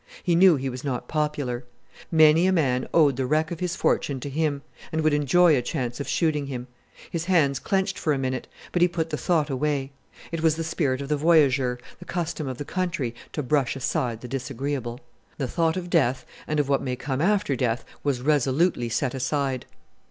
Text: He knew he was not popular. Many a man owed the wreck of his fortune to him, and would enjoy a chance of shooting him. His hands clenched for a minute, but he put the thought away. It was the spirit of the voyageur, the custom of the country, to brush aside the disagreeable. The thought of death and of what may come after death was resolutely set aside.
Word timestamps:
He 0.23 0.33
knew 0.33 0.55
he 0.55 0.67
was 0.67 0.83
not 0.83 1.07
popular. 1.07 1.63
Many 2.11 2.47
a 2.47 2.51
man 2.51 2.87
owed 2.91 3.17
the 3.17 3.27
wreck 3.27 3.51
of 3.51 3.59
his 3.59 3.75
fortune 3.75 4.19
to 4.21 4.31
him, 4.31 4.63
and 4.91 5.01
would 5.01 5.13
enjoy 5.13 5.55
a 5.55 5.61
chance 5.61 5.99
of 5.99 6.07
shooting 6.07 6.47
him. 6.47 6.65
His 7.11 7.25
hands 7.25 7.59
clenched 7.59 7.99
for 7.99 8.11
a 8.11 8.17
minute, 8.17 8.47
but 8.71 8.81
he 8.81 8.87
put 8.87 9.11
the 9.11 9.15
thought 9.17 9.51
away. 9.51 9.91
It 10.31 10.41
was 10.41 10.55
the 10.55 10.63
spirit 10.63 11.01
of 11.03 11.09
the 11.09 11.17
voyageur, 11.17 11.77
the 11.99 12.05
custom 12.05 12.47
of 12.47 12.57
the 12.57 12.65
country, 12.65 13.13
to 13.33 13.43
brush 13.43 13.75
aside 13.75 14.21
the 14.21 14.27
disagreeable. 14.27 15.01
The 15.37 15.47
thought 15.47 15.77
of 15.77 15.87
death 15.91 16.25
and 16.47 16.59
of 16.59 16.67
what 16.67 16.81
may 16.81 16.95
come 16.95 17.21
after 17.21 17.55
death 17.55 17.85
was 18.03 18.21
resolutely 18.21 18.89
set 18.89 19.13
aside. 19.13 19.67